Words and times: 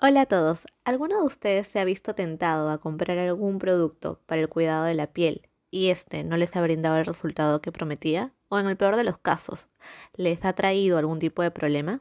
Hola 0.00 0.20
a 0.20 0.26
todos. 0.26 0.60
¿Alguno 0.84 1.18
de 1.18 1.26
ustedes 1.26 1.66
se 1.66 1.80
ha 1.80 1.84
visto 1.84 2.14
tentado 2.14 2.70
a 2.70 2.78
comprar 2.78 3.18
algún 3.18 3.58
producto 3.58 4.20
para 4.26 4.40
el 4.40 4.48
cuidado 4.48 4.84
de 4.84 4.94
la 4.94 5.08
piel 5.08 5.48
y 5.72 5.88
este 5.88 6.22
no 6.22 6.36
les 6.36 6.54
ha 6.54 6.62
brindado 6.62 6.98
el 6.98 7.04
resultado 7.04 7.60
que 7.60 7.72
prometía? 7.72 8.32
¿O 8.48 8.60
en 8.60 8.68
el 8.68 8.76
peor 8.76 8.94
de 8.94 9.02
los 9.02 9.18
casos, 9.18 9.66
les 10.14 10.44
ha 10.44 10.52
traído 10.52 10.98
algún 10.98 11.18
tipo 11.18 11.42
de 11.42 11.50
problema? 11.50 12.00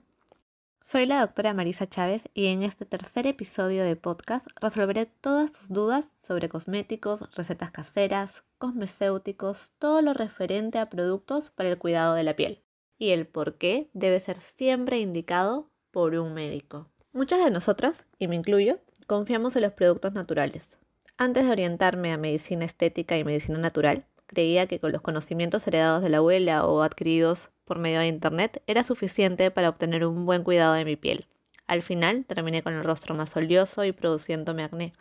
Soy 0.80 1.08
la 1.08 1.22
doctora 1.22 1.56
Marisa 1.56 1.90
Chávez 1.90 2.30
y 2.36 2.46
en 2.48 2.62
este 2.62 2.86
tercer 2.86 3.26
episodio 3.26 3.84
de 3.84 3.96
podcast 3.96 4.46
resolveré 4.62 5.08
todas 5.08 5.52
sus 5.52 5.68
dudas 5.68 6.12
sobre 6.22 6.50
cosméticos, 6.50 7.36
recetas 7.36 7.72
caseras, 7.72 8.44
cosmecéuticos, 8.60 9.72
todo 9.80 10.04
lo 10.04 10.14
referente 10.14 10.78
a 10.78 10.92
productos 10.92 11.50
para 11.50 11.70
el 11.70 11.80
cuidado 11.80 12.14
de 12.14 12.22
la 12.22 12.36
piel 12.36 12.62
y 13.00 13.10
el 13.10 13.26
por 13.26 13.58
qué 13.58 13.90
debe 13.94 14.20
ser 14.20 14.38
siempre 14.38 15.00
indicado 15.00 15.72
por 15.90 16.14
un 16.14 16.36
médico. 16.36 16.92
Muchas 17.18 17.44
de 17.44 17.50
nosotras, 17.50 18.06
y 18.20 18.28
me 18.28 18.36
incluyo, 18.36 18.78
confiamos 19.08 19.56
en 19.56 19.64
los 19.64 19.74
productos 19.74 20.14
naturales. 20.14 20.78
Antes 21.18 21.46
de 21.46 21.50
orientarme 21.50 22.14
a 22.14 22.18
medicina 22.18 22.64
estética 22.64 23.18
y 23.18 23.24
medicina 23.24 23.58
natural, 23.58 24.06
creía 24.28 24.68
que 24.68 24.80
con 24.80 24.92
los 24.92 25.02
conocimientos 25.02 25.66
heredados 25.66 26.04
de 26.04 26.10
la 26.10 26.18
abuela 26.18 26.68
o 26.68 26.84
adquiridos 26.84 27.50
por 27.66 27.80
medio 27.80 28.02
de 28.02 28.08
internet 28.08 28.62
era 28.68 28.84
suficiente 28.84 29.50
para 29.50 29.70
obtener 29.70 30.06
un 30.06 30.28
buen 30.28 30.44
cuidado 30.44 30.76
de 30.76 30.86
mi 30.86 30.96
piel. 30.96 31.26
Al 31.66 31.82
final 31.82 32.24
terminé 32.24 32.62
con 32.62 32.76
el 32.76 32.84
rostro 32.84 33.16
más 33.16 33.36
oleoso 33.36 33.84
y 33.84 33.94
produciéndome 33.94 34.64
acné. 34.64 34.94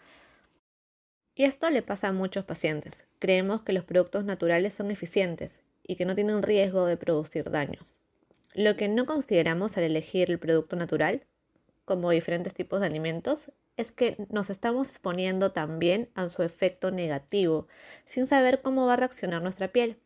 Y 1.35 1.45
esto 1.45 1.69
le 1.69 1.83
pasa 1.83 2.09
a 2.09 2.13
muchos 2.13 2.47
pacientes. 2.47 3.05
Creemos 3.19 3.61
que 3.61 3.75
los 3.75 3.85
productos 3.85 4.25
naturales 4.25 4.73
son 4.73 4.91
eficientes 4.91 5.61
y 5.87 5.97
que 5.97 6.07
no 6.07 6.15
tienen 6.15 6.43
riesgo 6.43 6.87
de 6.87 6.97
producir 6.97 7.51
daños. 7.51 7.85
Lo 8.55 8.75
que 8.75 8.89
no 8.89 9.05
consideramos 9.05 9.77
al 9.77 9.85
elegir 9.85 10.31
el 10.31 10.39
producto 10.39 10.77
natural 10.77 11.27
como 11.87 12.11
diferentes 12.11 12.53
tipos 12.53 12.81
de 12.81 12.87
alimentos, 12.87 13.53
es 13.77 13.93
que 13.93 14.27
nos 14.29 14.51
estamos 14.51 14.89
exponiendo 14.89 15.53
también 15.53 16.11
a 16.15 16.29
su 16.29 16.43
efecto 16.43 16.91
negativo, 16.91 17.69
sin 18.05 18.27
saber 18.27 18.61
cómo 18.61 18.87
va 18.87 18.95
a 18.95 18.97
reaccionar 18.97 19.41
nuestra 19.41 19.69
piel. 19.69 19.99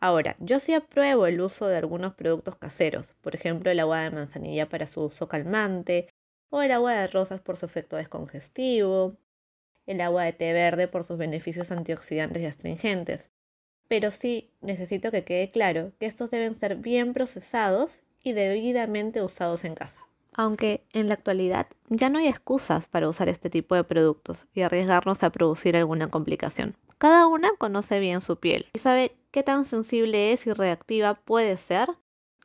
Ahora, 0.00 0.36
yo 0.40 0.60
sí 0.60 0.74
apruebo 0.74 1.26
el 1.26 1.40
uso 1.40 1.66
de 1.68 1.76
algunos 1.76 2.14
productos 2.14 2.56
caseros, 2.56 3.06
por 3.20 3.34
ejemplo 3.34 3.70
el 3.70 3.80
agua 3.80 4.00
de 4.00 4.10
manzanilla 4.10 4.68
para 4.68 4.86
su 4.86 5.02
uso 5.02 5.28
calmante, 5.28 6.08
o 6.50 6.62
el 6.62 6.72
agua 6.72 6.94
de 6.94 7.06
rosas 7.06 7.40
por 7.40 7.56
su 7.56 7.66
efecto 7.66 7.96
descongestivo, 7.96 9.16
el 9.86 10.00
agua 10.00 10.24
de 10.24 10.32
té 10.32 10.52
verde 10.52 10.88
por 10.88 11.04
sus 11.04 11.18
beneficios 11.18 11.70
antioxidantes 11.70 12.42
y 12.42 12.46
astringentes. 12.46 13.30
Pero 13.88 14.10
sí 14.10 14.52
necesito 14.60 15.10
que 15.10 15.24
quede 15.24 15.50
claro 15.50 15.92
que 15.98 16.06
estos 16.06 16.30
deben 16.30 16.54
ser 16.54 16.76
bien 16.76 17.12
procesados 17.12 18.00
y 18.24 18.32
debidamente 18.32 19.22
usados 19.22 19.64
en 19.64 19.74
casa 19.74 20.07
aunque 20.38 20.84
en 20.92 21.08
la 21.08 21.14
actualidad 21.14 21.66
ya 21.88 22.08
no 22.08 22.20
hay 22.20 22.28
excusas 22.28 22.86
para 22.86 23.08
usar 23.08 23.28
este 23.28 23.50
tipo 23.50 23.74
de 23.74 23.82
productos 23.82 24.46
y 24.54 24.62
arriesgarnos 24.62 25.24
a 25.24 25.30
producir 25.30 25.76
alguna 25.76 26.06
complicación. 26.06 26.76
Cada 26.96 27.26
una 27.26 27.50
conoce 27.58 27.98
bien 27.98 28.20
su 28.20 28.38
piel 28.38 28.66
y 28.72 28.78
sabe 28.78 29.16
qué 29.32 29.42
tan 29.42 29.64
sensible 29.64 30.32
es 30.32 30.46
y 30.46 30.52
reactiva 30.52 31.14
puede 31.14 31.56
ser 31.56 31.90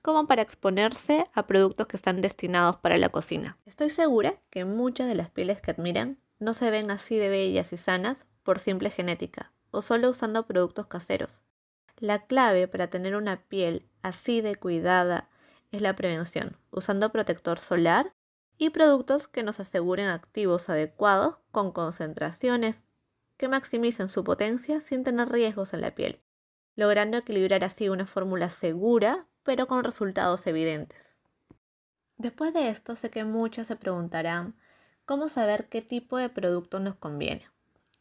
como 0.01 0.25
para 0.25 0.41
exponerse 0.41 1.27
a 1.35 1.45
productos 1.45 1.85
que 1.85 1.95
están 1.95 2.21
destinados 2.21 2.77
para 2.77 2.97
la 2.97 3.09
cocina. 3.09 3.57
Estoy 3.67 3.91
segura 3.91 4.33
que 4.49 4.65
muchas 4.65 5.07
de 5.07 5.15
las 5.15 5.29
pieles 5.29 5.61
que 5.61 5.69
admiran 5.69 6.17
no 6.39 6.55
se 6.55 6.71
ven 6.71 6.89
así 6.89 7.17
de 7.17 7.29
bellas 7.29 7.73
y 7.73 7.77
sanas 7.77 8.25
por 8.41 8.57
simple 8.57 8.89
genética 8.89 9.51
o 9.69 9.83
solo 9.83 10.09
usando 10.09 10.47
productos 10.47 10.87
caseros. 10.87 11.41
La 11.97 12.25
clave 12.25 12.67
para 12.67 12.87
tener 12.87 13.15
una 13.15 13.37
piel 13.43 13.87
así 14.01 14.41
de 14.41 14.55
cuidada 14.55 15.29
es 15.73 15.81
la 15.81 15.95
prevención, 15.95 16.57
usando 16.71 17.11
protector 17.11 17.59
solar 17.59 18.13
y 18.57 18.69
productos 18.69 19.27
que 19.27 19.43
nos 19.43 19.59
aseguren 19.59 20.07
activos 20.07 20.69
adecuados 20.69 21.37
con 21.51 21.71
concentraciones 21.71 22.83
que 23.37 23.47
maximicen 23.47 24.09
su 24.09 24.23
potencia 24.23 24.81
sin 24.81 25.03
tener 25.03 25.29
riesgos 25.29 25.73
en 25.73 25.81
la 25.81 25.95
piel, 25.95 26.21
logrando 26.75 27.17
equilibrar 27.17 27.63
así 27.63 27.89
una 27.89 28.05
fórmula 28.05 28.49
segura 28.49 29.27
pero 29.43 29.67
con 29.67 29.83
resultados 29.83 30.47
evidentes. 30.47 31.13
Después 32.17 32.53
de 32.53 32.69
esto 32.69 32.95
sé 32.95 33.09
que 33.09 33.23
muchas 33.23 33.67
se 33.67 33.75
preguntarán 33.75 34.55
cómo 35.05 35.27
saber 35.27 35.67
qué 35.67 35.81
tipo 35.81 36.17
de 36.17 36.29
producto 36.29 36.79
nos 36.79 36.95
conviene. 36.95 37.49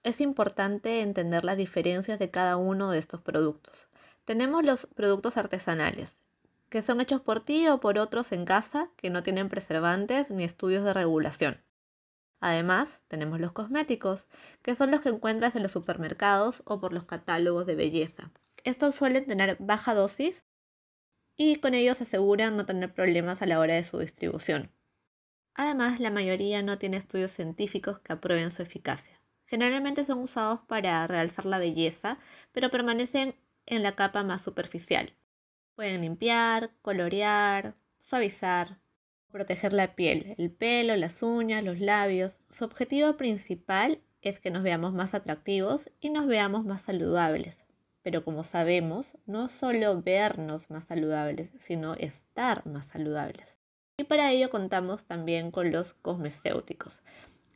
Es 0.03 0.21
importante 0.21 1.01
entender 1.01 1.45
las 1.45 1.57
diferencias 1.57 2.19
de 2.19 2.31
cada 2.31 2.57
uno 2.57 2.91
de 2.91 2.99
estos 2.99 3.21
productos. 3.21 3.89
Tenemos 4.25 4.65
los 4.65 4.87
productos 4.87 5.37
artesanales, 5.37 6.17
que 6.73 6.81
son 6.81 7.03
hechos 7.03 7.21
por 7.21 7.45
ti 7.45 7.69
o 7.69 7.81
por 7.81 7.99
otros 7.99 8.33
en 8.33 8.47
casa 8.47 8.91
que 8.97 9.11
no 9.11 9.23
tienen 9.23 9.51
preservantes 9.51 10.31
ni 10.31 10.43
estudios 10.43 10.85
de 10.85 10.95
regulación. 10.95 11.63
Además, 12.41 13.03
tenemos 13.09 13.41
los 13.41 13.53
cosméticos, 13.53 14.27
que 14.63 14.75
son 14.75 14.91
los 14.91 15.03
que 15.03 15.11
encuentras 15.11 15.55
en 15.55 15.63
los 15.63 15.73
supermercados 15.73 16.63
o 16.65 16.81
por 16.81 16.95
los 16.95 17.05
catálogos 17.05 17.67
de 17.67 17.75
belleza. 17.75 18.33
Estos 18.65 18.95
suelen 18.95 19.27
tener 19.27 19.59
baja 19.61 19.93
dosis 19.93 20.47
y 21.37 21.57
con 21.57 21.75
ellos 21.75 22.01
aseguran 22.01 22.57
no 22.57 22.65
tener 22.65 22.95
problemas 22.95 23.43
a 23.43 23.47
la 23.47 23.61
hora 23.61 23.75
de 23.75 23.85
su 23.85 23.99
distribución. 23.99 24.73
Además, 25.53 26.01
la 26.01 26.11
mayoría 26.11 26.63
no 26.63 26.79
tiene 26.79 26.97
estudios 26.97 27.33
científicos 27.33 27.99
que 27.99 28.15
aprueben 28.15 28.51
su 28.51 28.63
eficacia. 28.63 29.21
Generalmente 29.45 30.07
son 30.07 30.21
usados 30.21 30.61
para 30.61 31.07
realzar 31.07 31.45
la 31.45 31.59
belleza, 31.59 32.17
pero 32.51 32.71
permanecen 32.71 33.37
en 33.67 33.83
la 33.83 33.95
capa 33.95 34.23
más 34.23 34.41
superficial. 34.41 35.15
Pueden 35.75 36.03
limpiar, 36.03 36.71
colorear, 36.83 37.75
suavizar, 38.01 38.79
proteger 39.31 39.73
la 39.73 39.95
piel, 39.97 40.35
el 40.37 40.51
pelo, 40.51 40.95
las 40.97 41.23
uñas, 41.23 41.65
los 41.65 41.81
labios. 41.81 42.41
Su 42.51 42.65
objetivo 42.65 43.17
principal 43.17 44.01
es 44.21 44.39
que 44.39 44.51
nos 44.51 44.63
veamos 44.63 44.93
más 44.93 45.15
atractivos 45.15 45.91
y 45.99 46.11
nos 46.11 46.27
veamos 46.27 46.67
más 46.67 46.83
saludables. 46.83 47.57
Pero 48.03 48.23
como 48.23 48.45
sabemos, 48.45 49.07
no 49.25 49.49
solo 49.49 50.03
vernos 50.03 50.69
más 50.71 50.85
saludables, 50.85 51.51
sino 51.59 51.95
estar 51.95 52.67
más 52.67 52.87
saludables. 52.87 53.47
Y 53.97 54.05
para 54.05 54.31
ello 54.31 54.51
contamos 54.51 55.05
también 55.05 55.51
con 55.51 55.73
los 55.73 55.95
cosmecéuticos. 55.95 57.01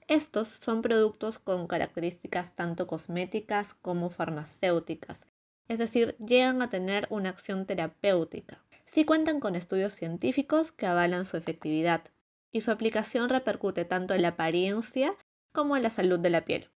Estos 0.09 0.49
son 0.49 0.81
productos 0.81 1.38
con 1.38 1.66
características 1.66 2.55
tanto 2.55 2.87
cosméticas 2.87 3.75
como 3.75 4.09
farmacéuticas 4.09 5.26
es 5.69 5.78
decir, 5.78 6.16
llegan 6.19 6.62
a 6.62 6.71
tener 6.71 7.06
una 7.10 7.31
acción 7.31 7.66
terapéutica. 7.66 8.62
Si 8.87 9.04
cuentan 9.04 9.41
con 9.41 9.56
estudios 9.56 9.94
científicos 9.94 10.72
que 10.72 10.87
avalan 10.87 11.27
su 11.27 11.37
efectividad 11.37 12.04
y 12.53 12.60
su 12.60 12.71
aplicación 12.71 13.28
repercute 13.28 13.84
tanto 13.84 14.15
en 14.15 14.22
la 14.22 14.28
apariencia 14.28 15.15
como 15.53 15.76
en 15.76 15.82
la 15.82 15.91
salud 15.91 16.19
de 16.19 16.31
la 16.31 16.44
piel. 16.44 16.71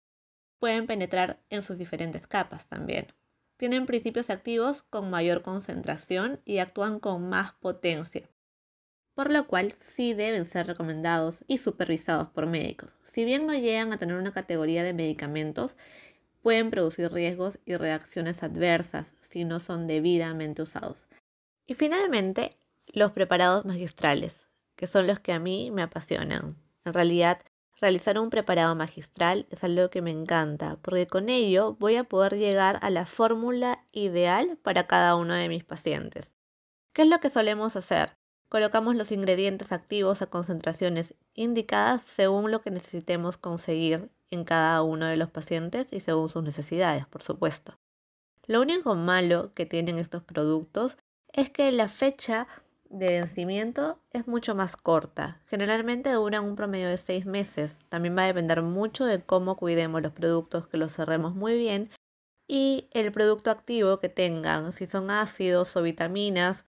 Pueden 0.59 0.87
penetrar 0.87 1.39
en 1.49 1.63
sus 1.63 1.77
diferentes 1.77 2.27
capas 2.27 2.67
también. 2.67 3.07
Tienen 3.57 3.85
principios 3.85 4.29
activos 4.29 4.83
con 4.83 5.09
mayor 5.09 5.41
concentración 5.41 6.41
y 6.45 6.59
actúan 6.59 6.99
con 6.99 7.29
más 7.29 7.53
potencia, 7.53 8.29
por 9.13 9.31
lo 9.31 9.47
cual 9.47 9.73
sí 9.81 10.13
deben 10.13 10.45
ser 10.45 10.67
recomendados 10.67 11.43
y 11.47 11.57
supervisados 11.57 12.29
por 12.29 12.45
médicos. 12.45 12.89
Si 13.03 13.25
bien 13.25 13.45
no 13.45 13.53
llegan 13.53 13.91
a 13.91 13.97
tener 13.97 14.15
una 14.15 14.31
categoría 14.31 14.83
de 14.83 14.93
medicamentos, 14.93 15.75
pueden 16.41 16.69
producir 16.69 17.11
riesgos 17.11 17.59
y 17.65 17.75
reacciones 17.75 18.43
adversas 18.43 19.13
si 19.21 19.45
no 19.45 19.59
son 19.59 19.87
debidamente 19.87 20.61
usados. 20.61 21.07
Y 21.67 21.73
finalmente, 21.73 22.51
los 22.87 23.11
preparados 23.11 23.65
magistrales, 23.65 24.49
que 24.75 24.87
son 24.87 25.07
los 25.07 25.19
que 25.19 25.33
a 25.33 25.39
mí 25.39 25.71
me 25.71 25.81
apasionan. 25.81 26.55
En 26.85 26.93
realidad, 26.93 27.41
realizar 27.79 28.17
un 28.19 28.29
preparado 28.29 28.75
magistral 28.75 29.47
es 29.51 29.63
algo 29.63 29.89
que 29.89 30.01
me 30.01 30.11
encanta, 30.11 30.77
porque 30.81 31.07
con 31.07 31.29
ello 31.29 31.75
voy 31.79 31.95
a 31.95 32.03
poder 32.03 32.37
llegar 32.37 32.79
a 32.81 32.89
la 32.89 33.05
fórmula 33.05 33.83
ideal 33.91 34.57
para 34.63 34.87
cada 34.87 35.15
uno 35.15 35.33
de 35.33 35.49
mis 35.49 35.63
pacientes. 35.63 36.33
¿Qué 36.93 37.03
es 37.03 37.07
lo 37.07 37.19
que 37.19 37.29
solemos 37.29 37.75
hacer? 37.75 38.18
Colocamos 38.49 38.95
los 38.95 39.11
ingredientes 39.11 39.71
activos 39.71 40.21
a 40.21 40.27
concentraciones 40.27 41.13
indicadas 41.35 42.03
según 42.03 42.51
lo 42.51 42.61
que 42.61 42.71
necesitemos 42.71 43.37
conseguir 43.37 44.09
en 44.31 44.43
cada 44.43 44.81
uno 44.81 45.05
de 45.05 45.17
los 45.17 45.29
pacientes 45.29 45.93
y 45.93 45.99
según 45.99 46.29
sus 46.29 46.43
necesidades, 46.43 47.05
por 47.05 47.23
supuesto. 47.23 47.77
Lo 48.47 48.61
único 48.61 48.95
malo 48.95 49.53
que 49.53 49.67
tienen 49.67 49.99
estos 49.99 50.23
productos 50.23 50.97
es 51.31 51.51
que 51.51 51.71
la 51.71 51.87
fecha 51.87 52.47
de 52.89 53.09
vencimiento 53.09 53.99
es 54.11 54.27
mucho 54.27 54.55
más 54.55 54.75
corta. 54.75 55.39
Generalmente 55.45 56.11
duran 56.11 56.43
un 56.43 56.55
promedio 56.55 56.89
de 56.89 56.97
seis 56.97 57.27
meses. 57.27 57.77
También 57.89 58.17
va 58.17 58.23
a 58.23 58.27
depender 58.27 58.63
mucho 58.63 59.05
de 59.05 59.21
cómo 59.21 59.57
cuidemos 59.57 60.01
los 60.01 60.11
productos, 60.11 60.67
que 60.67 60.77
los 60.77 60.93
cerremos 60.93 61.35
muy 61.35 61.55
bien 61.55 61.91
y 62.47 62.87
el 62.91 63.11
producto 63.11 63.51
activo 63.51 63.99
que 63.99 64.09
tengan, 64.09 64.71
si 64.71 64.87
son 64.87 65.11
ácidos 65.11 65.75
o 65.75 65.83
vitaminas, 65.83 66.65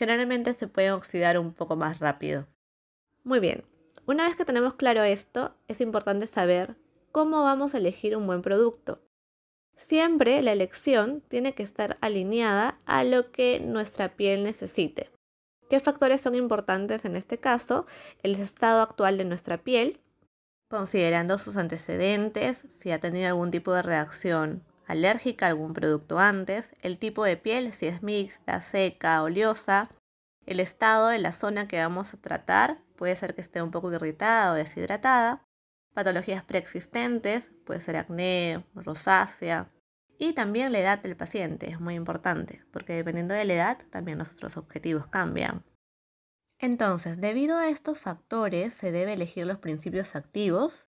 generalmente 0.00 0.54
se 0.54 0.66
pueden 0.66 0.92
oxidar 0.92 1.38
un 1.38 1.52
poco 1.52 1.76
más 1.76 1.98
rápido. 1.98 2.46
Muy 3.22 3.38
bien, 3.38 3.64
una 4.06 4.26
vez 4.26 4.34
que 4.34 4.46
tenemos 4.46 4.72
claro 4.72 5.02
esto, 5.02 5.54
es 5.68 5.82
importante 5.82 6.26
saber 6.26 6.74
cómo 7.12 7.42
vamos 7.42 7.74
a 7.74 7.78
elegir 7.78 8.16
un 8.16 8.26
buen 8.26 8.40
producto. 8.40 9.02
Siempre 9.76 10.42
la 10.42 10.52
elección 10.52 11.20
tiene 11.28 11.52
que 11.52 11.62
estar 11.62 11.98
alineada 12.00 12.80
a 12.86 13.04
lo 13.04 13.30
que 13.30 13.60
nuestra 13.60 14.16
piel 14.16 14.42
necesite. 14.42 15.10
¿Qué 15.68 15.80
factores 15.80 16.22
son 16.22 16.34
importantes 16.34 17.04
en 17.04 17.14
este 17.14 17.36
caso? 17.36 17.84
El 18.22 18.36
estado 18.36 18.80
actual 18.80 19.18
de 19.18 19.26
nuestra 19.26 19.58
piel, 19.58 20.00
considerando 20.70 21.36
sus 21.36 21.58
antecedentes, 21.58 22.56
si 22.56 22.90
ha 22.90 23.00
tenido 23.00 23.28
algún 23.28 23.50
tipo 23.50 23.74
de 23.74 23.82
reacción 23.82 24.64
alérgica 24.90 25.46
a 25.46 25.48
algún 25.50 25.72
producto 25.72 26.18
antes, 26.18 26.74
el 26.82 26.98
tipo 26.98 27.24
de 27.24 27.36
piel, 27.36 27.72
si 27.72 27.86
es 27.86 28.02
mixta, 28.02 28.60
seca, 28.60 29.22
oleosa, 29.22 29.90
el 30.46 30.60
estado 30.60 31.08
de 31.08 31.18
la 31.18 31.32
zona 31.32 31.68
que 31.68 31.80
vamos 31.80 32.12
a 32.12 32.16
tratar, 32.16 32.82
puede 32.96 33.14
ser 33.14 33.34
que 33.34 33.40
esté 33.40 33.62
un 33.62 33.70
poco 33.70 33.92
irritada 33.92 34.52
o 34.52 34.54
deshidratada, 34.54 35.44
patologías 35.94 36.44
preexistentes, 36.44 37.52
puede 37.64 37.80
ser 37.80 37.96
acné, 37.96 38.64
rosácea, 38.74 39.70
y 40.18 40.32
también 40.34 40.72
la 40.72 40.80
edad 40.80 40.98
del 40.98 41.16
paciente 41.16 41.70
es 41.70 41.80
muy 41.80 41.94
importante, 41.94 42.64
porque 42.72 42.92
dependiendo 42.92 43.34
de 43.34 43.44
la 43.44 43.54
edad 43.54 43.78
también 43.90 44.18
nuestros 44.18 44.56
objetivos 44.56 45.06
cambian. 45.06 45.64
Entonces, 46.58 47.18
debido 47.18 47.56
a 47.56 47.70
estos 47.70 47.98
factores, 47.98 48.74
se 48.74 48.92
debe 48.92 49.14
elegir 49.14 49.46
los 49.46 49.58
principios 49.58 50.14
activos 50.14 50.86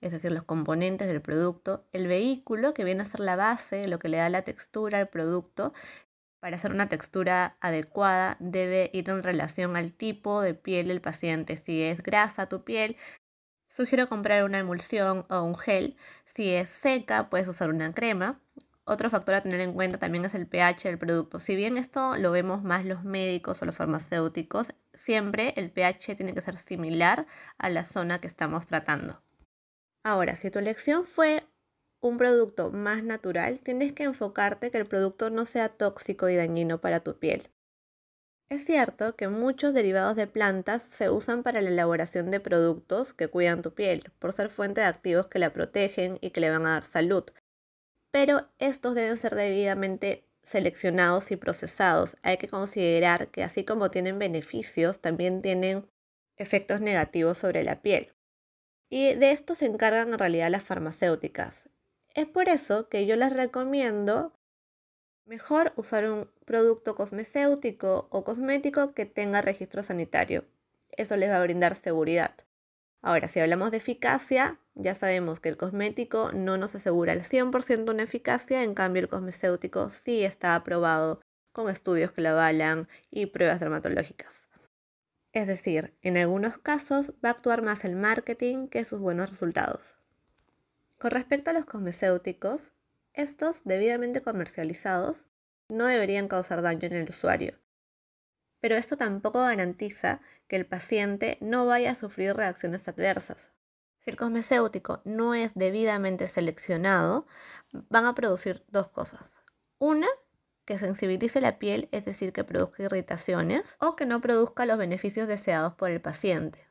es 0.00 0.12
decir, 0.12 0.30
los 0.32 0.44
componentes 0.44 1.08
del 1.08 1.20
producto, 1.20 1.84
el 1.92 2.06
vehículo, 2.06 2.74
que 2.74 2.84
viene 2.84 3.02
a 3.02 3.06
ser 3.06 3.20
la 3.20 3.36
base, 3.36 3.88
lo 3.88 3.98
que 3.98 4.08
le 4.08 4.18
da 4.18 4.28
la 4.28 4.42
textura 4.42 4.98
al 4.98 5.08
producto. 5.08 5.72
Para 6.40 6.56
hacer 6.56 6.70
una 6.72 6.88
textura 6.88 7.56
adecuada 7.60 8.36
debe 8.38 8.90
ir 8.92 9.10
en 9.10 9.22
relación 9.24 9.76
al 9.76 9.92
tipo 9.92 10.40
de 10.40 10.54
piel 10.54 10.88
del 10.88 11.00
paciente. 11.00 11.56
Si 11.56 11.82
es 11.82 12.02
grasa 12.02 12.48
tu 12.48 12.62
piel, 12.64 12.96
sugiero 13.68 14.06
comprar 14.06 14.44
una 14.44 14.58
emulsión 14.58 15.26
o 15.30 15.42
un 15.42 15.56
gel. 15.56 15.96
Si 16.26 16.50
es 16.50 16.70
seca, 16.70 17.28
puedes 17.28 17.48
usar 17.48 17.70
una 17.70 17.92
crema. 17.92 18.40
Otro 18.84 19.10
factor 19.10 19.34
a 19.34 19.42
tener 19.42 19.60
en 19.60 19.74
cuenta 19.74 19.98
también 19.98 20.24
es 20.24 20.34
el 20.34 20.46
pH 20.46 20.88
del 20.88 20.98
producto. 20.98 21.40
Si 21.40 21.56
bien 21.56 21.76
esto 21.76 22.16
lo 22.16 22.30
vemos 22.30 22.62
más 22.62 22.84
los 22.86 23.04
médicos 23.04 23.60
o 23.60 23.66
los 23.66 23.76
farmacéuticos, 23.76 24.68
siempre 24.94 25.52
el 25.56 25.70
pH 25.70 26.14
tiene 26.16 26.34
que 26.34 26.40
ser 26.40 26.56
similar 26.58 27.26
a 27.58 27.68
la 27.68 27.84
zona 27.84 28.20
que 28.20 28.28
estamos 28.28 28.66
tratando. 28.66 29.22
Ahora, 30.04 30.36
si 30.36 30.50
tu 30.50 30.58
elección 30.58 31.04
fue 31.04 31.44
un 32.00 32.16
producto 32.16 32.70
más 32.70 33.02
natural, 33.02 33.60
tienes 33.60 33.92
que 33.92 34.04
enfocarte 34.04 34.70
que 34.70 34.78
el 34.78 34.86
producto 34.86 35.30
no 35.30 35.44
sea 35.44 35.68
tóxico 35.68 36.28
y 36.28 36.36
dañino 36.36 36.80
para 36.80 37.00
tu 37.00 37.18
piel. 37.18 37.50
Es 38.50 38.64
cierto 38.64 39.14
que 39.14 39.28
muchos 39.28 39.74
derivados 39.74 40.16
de 40.16 40.26
plantas 40.26 40.82
se 40.82 41.10
usan 41.10 41.42
para 41.42 41.60
la 41.60 41.68
elaboración 41.68 42.30
de 42.30 42.40
productos 42.40 43.12
que 43.12 43.28
cuidan 43.28 43.60
tu 43.60 43.74
piel, 43.74 44.10
por 44.18 44.32
ser 44.32 44.48
fuente 44.48 44.80
de 44.80 44.86
activos 44.86 45.26
que 45.26 45.38
la 45.38 45.52
protegen 45.52 46.16
y 46.22 46.30
que 46.30 46.40
le 46.40 46.48
van 46.48 46.66
a 46.66 46.70
dar 46.70 46.84
salud. 46.84 47.24
Pero 48.10 48.48
estos 48.58 48.94
deben 48.94 49.18
ser 49.18 49.34
debidamente 49.34 50.24
seleccionados 50.42 51.30
y 51.30 51.36
procesados. 51.36 52.16
Hay 52.22 52.38
que 52.38 52.48
considerar 52.48 53.28
que 53.28 53.44
así 53.44 53.64
como 53.64 53.90
tienen 53.90 54.18
beneficios, 54.18 54.98
también 55.00 55.42
tienen 55.42 55.86
efectos 56.38 56.80
negativos 56.80 57.36
sobre 57.36 57.64
la 57.64 57.82
piel. 57.82 58.14
Y 58.90 59.14
de 59.14 59.32
esto 59.32 59.54
se 59.54 59.66
encargan 59.66 60.12
en 60.12 60.18
realidad 60.18 60.50
las 60.50 60.62
farmacéuticas. 60.62 61.68
Es 62.14 62.26
por 62.26 62.48
eso 62.48 62.88
que 62.88 63.06
yo 63.06 63.16
les 63.16 63.32
recomiendo 63.32 64.32
mejor 65.26 65.72
usar 65.76 66.10
un 66.10 66.30
producto 66.44 66.94
cosmecéutico 66.94 68.08
o 68.10 68.24
cosmético 68.24 68.94
que 68.94 69.06
tenga 69.06 69.42
registro 69.42 69.82
sanitario. 69.82 70.44
Eso 70.90 71.16
les 71.16 71.30
va 71.30 71.36
a 71.36 71.42
brindar 71.42 71.76
seguridad. 71.76 72.34
Ahora, 73.02 73.28
si 73.28 73.38
hablamos 73.38 73.70
de 73.70 73.76
eficacia, 73.76 74.58
ya 74.74 74.94
sabemos 74.94 75.38
que 75.38 75.48
el 75.48 75.56
cosmético 75.56 76.32
no 76.32 76.56
nos 76.56 76.74
asegura 76.74 77.12
el 77.12 77.22
100% 77.22 77.92
una 77.92 78.02
eficacia, 78.02 78.64
en 78.64 78.74
cambio 78.74 79.02
el 79.02 79.08
cosmecéutico 79.08 79.90
sí 79.90 80.24
está 80.24 80.54
aprobado 80.54 81.20
con 81.52 81.68
estudios 81.68 82.10
que 82.12 82.22
lo 82.22 82.30
avalan 82.30 82.88
y 83.10 83.26
pruebas 83.26 83.60
dermatológicas. 83.60 84.47
Es 85.32 85.46
decir, 85.46 85.96
en 86.02 86.16
algunos 86.16 86.58
casos 86.58 87.12
va 87.24 87.28
a 87.28 87.32
actuar 87.32 87.62
más 87.62 87.84
el 87.84 87.96
marketing 87.96 88.68
que 88.68 88.84
sus 88.84 88.98
buenos 88.98 89.30
resultados. 89.30 89.96
Con 90.98 91.10
respecto 91.10 91.50
a 91.50 91.52
los 91.52 91.64
cosmecéuticos, 91.64 92.72
estos 93.12 93.62
debidamente 93.64 94.20
comercializados 94.20 95.26
no 95.68 95.86
deberían 95.86 96.28
causar 96.28 96.62
daño 96.62 96.86
en 96.86 96.94
el 96.94 97.08
usuario. 97.08 97.58
Pero 98.60 98.76
esto 98.76 98.96
tampoco 98.96 99.40
garantiza 99.40 100.20
que 100.48 100.56
el 100.56 100.66
paciente 100.66 101.38
no 101.40 101.66
vaya 101.66 101.92
a 101.92 101.94
sufrir 101.94 102.34
reacciones 102.34 102.88
adversas. 102.88 103.52
Si 104.00 104.10
el 104.10 104.16
cosmecéutico 104.16 105.02
no 105.04 105.34
es 105.34 105.54
debidamente 105.54 106.26
seleccionado, 106.28 107.26
van 107.72 108.06
a 108.06 108.14
producir 108.14 108.64
dos 108.68 108.88
cosas. 108.88 109.32
Una, 109.78 110.08
que 110.68 110.76
sensibilice 110.76 111.40
la 111.40 111.58
piel, 111.58 111.88
es 111.92 112.04
decir, 112.04 112.34
que 112.34 112.44
produzca 112.44 112.82
irritaciones, 112.82 113.78
o 113.80 113.96
que 113.96 114.04
no 114.04 114.20
produzca 114.20 114.66
los 114.66 114.76
beneficios 114.76 115.26
deseados 115.26 115.72
por 115.72 115.88
el 115.88 116.02
paciente. 116.02 116.68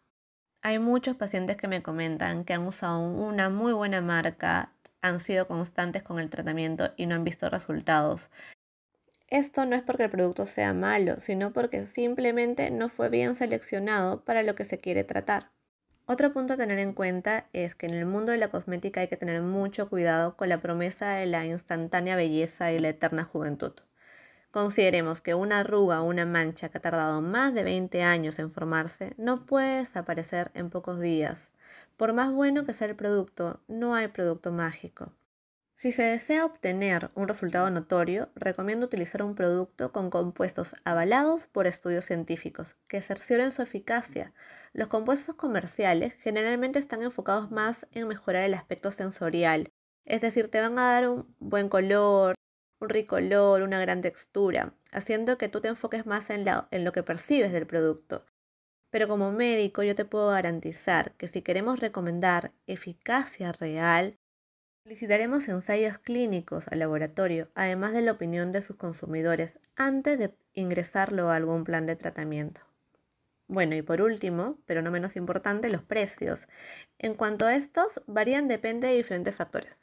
Hay 0.62 0.78
muchos 0.78 1.16
pacientes 1.16 1.58
que 1.58 1.68
me 1.68 1.82
comentan 1.82 2.46
que 2.46 2.54
han 2.54 2.68
usado 2.68 3.00
una 3.00 3.50
muy 3.50 3.74
buena 3.74 4.00
marca, 4.00 4.72
han 5.02 5.20
sido 5.20 5.48
constantes 5.48 6.04
con 6.04 6.20
el 6.20 6.30
tratamiento 6.30 6.92
y 6.96 7.08
no 7.08 7.16
han 7.16 7.24
visto 7.24 7.50
resultados. 7.50 8.30
Esto 9.30 9.66
no 9.66 9.76
es 9.76 9.82
porque 9.82 10.04
el 10.04 10.12
producto 10.12 10.46
sea 10.46 10.76
malo, 10.76 11.20
sino 11.20 11.52
porque 11.52 11.88
simplemente 11.88 12.70
no 12.70 12.90
fue 12.90 13.10
bien 13.10 13.36
seleccionado 13.36 14.24
para 14.24 14.44
lo 14.44 14.54
que 14.54 14.66
se 14.66 14.78
quiere 14.78 15.06
tratar. 15.06 15.50
Otro 16.06 16.32
punto 16.34 16.54
a 16.54 16.58
tener 16.58 16.78
en 16.78 16.94
cuenta 16.94 17.50
es 17.52 17.74
que 17.74 17.88
en 17.88 17.96
el 17.96 18.06
mundo 18.06 18.32
de 18.32 18.38
la 18.38 18.50
cosmética 18.50 19.02
hay 19.02 19.08
que 19.08 19.18
tener 19.18 19.42
mucho 19.42 19.90
cuidado 19.90 20.38
con 20.38 20.50
la 20.50 20.62
promesa 20.62 21.14
de 21.14 21.26
la 21.26 21.48
instantánea 21.48 22.16
belleza 22.16 22.72
y 22.72 22.78
la 22.78 22.90
eterna 22.90 23.24
juventud. 23.24 23.74
Consideremos 24.52 25.22
que 25.22 25.34
una 25.34 25.60
arruga 25.60 26.02
o 26.02 26.06
una 26.06 26.26
mancha 26.26 26.70
que 26.70 26.78
ha 26.78 26.82
tardado 26.82 27.22
más 27.22 27.54
de 27.54 27.64
20 27.64 28.02
años 28.04 28.40
en 28.40 28.52
formarse 28.52 29.14
no 29.18 29.46
puede 29.46 29.80
desaparecer 29.80 30.52
en 30.54 30.70
pocos 30.70 31.00
días. 31.00 31.52
Por 31.98 32.14
más 32.14 32.32
bueno 32.32 32.66
que 32.66 32.74
sea 32.74 32.88
el 32.88 32.96
producto, 32.96 33.62
no 33.68 33.96
hay 33.96 34.08
producto 34.08 34.52
mágico. 34.52 35.14
Si 35.76 35.92
se 35.92 36.02
desea 36.02 36.44
obtener 36.44 37.12
un 37.14 37.28
resultado 37.28 37.70
notorio, 37.70 38.30
recomiendo 38.34 38.88
utilizar 38.88 39.22
un 39.22 39.36
producto 39.36 39.92
con 39.92 40.10
compuestos 40.10 40.76
avalados 40.86 41.48
por 41.48 41.68
estudios 41.68 42.06
científicos 42.06 42.76
que 42.88 43.02
cercioren 43.04 43.52
su 43.52 43.62
eficacia. 43.62 44.34
Los 44.74 44.88
compuestos 44.88 45.36
comerciales 45.36 46.16
generalmente 46.16 46.80
están 46.80 47.04
enfocados 47.04 47.52
más 47.52 47.86
en 47.92 48.08
mejorar 48.08 48.44
el 48.44 48.56
aspecto 48.56 48.92
sensorial, 48.92 49.70
es 50.08 50.22
decir, 50.22 50.50
te 50.50 50.62
van 50.62 50.80
a 50.80 50.94
dar 50.94 51.10
un 51.10 51.36
buen 51.38 51.70
color, 51.70 52.37
un 52.80 52.90
rico 52.90 53.18
olor, 53.18 53.62
una 53.62 53.80
gran 53.80 54.02
textura, 54.02 54.74
haciendo 54.92 55.38
que 55.38 55.50
tú 55.50 55.62
te 55.62 55.68
enfoques 55.70 56.06
más 56.06 56.30
en, 56.30 56.46
en 56.72 56.84
lo 56.84 56.92
que 56.92 57.04
percibes 57.04 57.52
del 57.52 57.68
producto. 57.68 58.26
Pero 58.90 59.08
como 59.08 59.32
médico 59.32 59.84
yo 59.84 59.96
te 59.96 60.06
puedo 60.06 60.30
garantizar 60.30 61.14
que 61.14 61.28
si 61.28 61.42
queremos 61.42 61.80
recomendar 61.80 62.54
eficacia 62.68 63.52
real, 63.52 64.18
Solicitaremos 64.88 65.50
ensayos 65.50 65.98
clínicos 65.98 66.70
al 66.70 66.80
laboratorio, 66.80 67.50
además 67.56 67.92
de 67.92 68.02
la 68.02 68.14
opinión 68.14 68.54
de 68.54 68.62
sus 68.62 68.78
consumidores, 68.78 69.60
antes 69.76 70.18
de 70.18 70.34
ingresarlo 70.54 71.30
a 71.30 71.36
algún 71.36 71.66
plan 71.66 71.86
de 71.86 71.98
tratamiento. 71.98 72.62
Bueno, 73.50 73.76
y 73.76 73.82
por 73.82 74.02
último, 74.02 74.62
pero 74.66 74.82
no 74.82 74.90
menos 74.90 75.18
importante, 75.18 75.68
los 75.68 75.84
precios. 75.84 76.48
En 77.00 77.16
cuanto 77.16 77.46
a 77.46 77.56
estos, 77.58 78.02
varían 78.08 78.48
depende 78.48 78.88
de 78.88 78.96
diferentes 78.96 79.36
factores. 79.36 79.82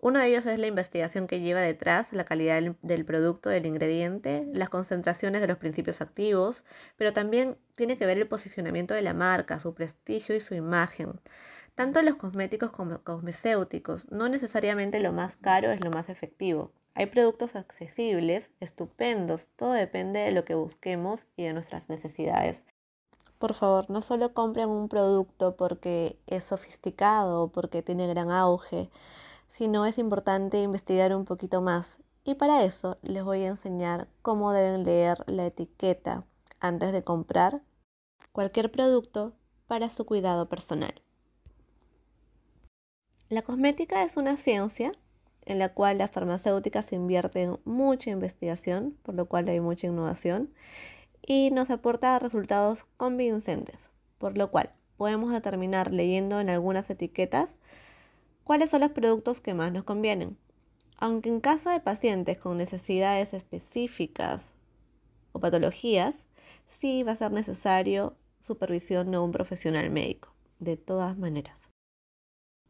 Uno 0.00 0.20
de 0.20 0.28
ellos 0.28 0.46
es 0.46 0.60
la 0.60 0.68
investigación 0.68 1.26
que 1.26 1.40
lleva 1.40 1.60
detrás 1.60 2.12
la 2.12 2.24
calidad 2.24 2.62
del, 2.82 3.04
producto, 3.04 3.48
del 3.48 3.66
ingrediente, 3.66 4.48
las 4.52 4.68
concentraciones 4.68 5.40
de 5.40 5.48
los 5.48 5.58
principios 5.58 6.00
activos, 6.00 6.64
pero 6.96 7.12
también 7.12 7.58
tiene 7.74 7.98
que 7.98 8.06
ver 8.06 8.16
el 8.16 8.28
posicionamiento 8.28 8.94
de 8.94 9.02
la 9.02 9.12
marca, 9.12 9.58
su 9.58 9.74
prestigio 9.74 10.36
y 10.36 10.40
su 10.40 10.54
imagen. 10.54 11.20
Tanto 11.74 12.02
los 12.02 12.14
cosméticos 12.14 12.70
como 12.70 13.02
cosmecéuticos, 13.02 14.10
no 14.10 14.28
necesariamente 14.28 15.00
lo 15.00 15.12
más 15.12 15.36
caro 15.36 15.72
es 15.72 15.84
lo 15.84 15.90
más 15.90 16.08
efectivo. 16.08 16.72
Hay 16.94 17.06
productos 17.06 17.56
accesibles, 17.56 18.50
estupendos, 18.60 19.48
todo 19.56 19.72
depende 19.72 20.20
de 20.20 20.32
lo 20.32 20.44
que 20.44 20.54
busquemos 20.54 21.26
y 21.36 21.44
de 21.44 21.52
nuestras 21.52 21.88
necesidades. 21.88 22.64
Por 23.38 23.54
favor, 23.54 23.88
no 23.90 24.00
solo 24.00 24.32
compren 24.32 24.68
un 24.68 24.88
producto 24.88 25.56
porque 25.56 26.18
es 26.26 26.44
sofisticado 26.44 27.44
o 27.44 27.52
porque 27.52 27.82
tiene 27.82 28.08
gran 28.08 28.30
auge, 28.30 28.90
sino 29.48 29.86
es 29.86 29.98
importante 29.98 30.60
investigar 30.60 31.14
un 31.14 31.24
poquito 31.24 31.60
más. 31.60 31.98
Y 32.24 32.34
para 32.34 32.64
eso 32.64 32.98
les 33.02 33.24
voy 33.24 33.44
a 33.44 33.48
enseñar 33.48 34.08
cómo 34.22 34.52
deben 34.52 34.84
leer 34.84 35.18
la 35.26 35.46
etiqueta 35.46 36.24
antes 36.60 36.92
de 36.92 37.02
comprar 37.02 37.62
cualquier 38.32 38.70
producto 38.70 39.32
para 39.66 39.88
su 39.88 40.04
cuidado 40.04 40.48
personal. 40.48 41.02
La 43.28 43.42
cosmética 43.42 44.02
es 44.02 44.16
una 44.16 44.36
ciencia 44.36 44.92
en 45.44 45.58
la 45.58 45.72
cual 45.72 45.98
las 45.98 46.10
farmacéuticas 46.10 46.92
invierten 46.92 47.58
mucha 47.64 48.10
investigación, 48.10 48.96
por 49.02 49.14
lo 49.14 49.26
cual 49.26 49.48
hay 49.48 49.60
mucha 49.60 49.86
innovación, 49.86 50.52
y 51.26 51.50
nos 51.50 51.70
aporta 51.70 52.18
resultados 52.18 52.84
convincentes, 52.96 53.90
por 54.18 54.36
lo 54.36 54.50
cual 54.50 54.72
podemos 54.96 55.32
determinar 55.32 55.92
leyendo 55.92 56.40
en 56.40 56.50
algunas 56.50 56.88
etiquetas 56.90 57.56
cuáles 58.48 58.70
son 58.70 58.80
los 58.80 58.92
productos 58.92 59.42
que 59.42 59.52
más 59.52 59.70
nos 59.72 59.84
convienen. 59.84 60.38
Aunque 60.96 61.28
en 61.28 61.38
caso 61.38 61.68
de 61.68 61.80
pacientes 61.80 62.38
con 62.38 62.56
necesidades 62.56 63.34
específicas 63.34 64.54
o 65.32 65.38
patologías, 65.38 66.28
sí 66.66 67.02
va 67.02 67.12
a 67.12 67.16
ser 67.16 67.30
necesario 67.30 68.16
supervisión 68.40 69.10
de 69.10 69.18
un 69.18 69.32
profesional 69.32 69.90
médico, 69.90 70.32
de 70.60 70.78
todas 70.78 71.18
maneras. 71.18 71.58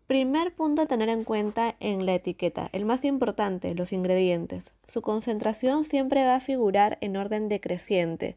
Primer 0.08 0.52
punto 0.52 0.82
a 0.82 0.86
tener 0.86 1.10
en 1.10 1.22
cuenta 1.22 1.76
en 1.78 2.06
la 2.06 2.16
etiqueta, 2.16 2.70
el 2.72 2.84
más 2.84 3.04
importante, 3.04 3.72
los 3.76 3.92
ingredientes. 3.92 4.72
Su 4.88 5.00
concentración 5.00 5.84
siempre 5.84 6.24
va 6.24 6.34
a 6.34 6.40
figurar 6.40 6.98
en 7.02 7.16
orden 7.16 7.48
decreciente, 7.48 8.36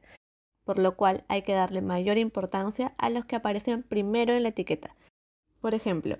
por 0.63 0.77
lo 0.77 0.95
cual 0.95 1.24
hay 1.27 1.41
que 1.41 1.53
darle 1.53 1.81
mayor 1.81 2.19
importancia 2.19 2.93
a 3.00 3.10
los 3.10 3.25
que 3.25 3.36
aparecen 3.36 3.81
primero 3.81 4.31
en 4.33 4.43
la 4.43 4.50
etiqueta. 4.50 4.95
Por 5.60 5.74
ejemplo, 5.74 6.19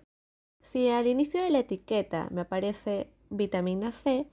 si 0.62 0.90
al 0.90 1.08
inicio 1.08 1.42
de 1.42 1.50
la 1.50 1.60
etiqueta 1.60 2.28
me 2.32 2.42
aparece 2.42 3.10
vitamina 3.30 3.92
C, 3.92 4.28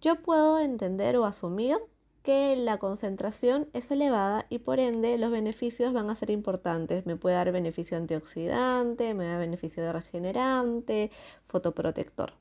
yo 0.00 0.20
puedo 0.22 0.58
entender 0.58 1.16
o 1.16 1.24
asumir 1.24 1.78
que 2.22 2.56
la 2.56 2.78
concentración 2.78 3.68
es 3.74 3.90
elevada 3.90 4.46
y 4.48 4.58
por 4.58 4.80
ende 4.80 5.18
los 5.18 5.30
beneficios 5.30 5.92
van 5.92 6.08
a 6.08 6.14
ser 6.14 6.30
importantes. 6.30 7.04
Me 7.04 7.16
puede 7.16 7.36
dar 7.36 7.52
beneficio 7.52 7.98
antioxidante, 7.98 9.12
me 9.12 9.26
da 9.26 9.36
beneficio 9.36 9.82
de 9.82 9.92
regenerante, 9.92 11.10
fotoprotector. 11.42 12.32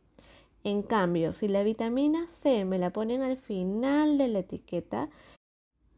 En 0.63 0.84
cambio, 0.84 1.34
si 1.34 1.50
la 1.50 1.63
vitamina 1.63 2.28
C 2.30 2.63
me 2.63 2.80
la 2.80 2.92
ponen 2.92 3.22
al 3.22 3.36
final 3.36 4.18
de 4.18 4.30
la 4.30 4.40
etiqueta, 4.40 5.10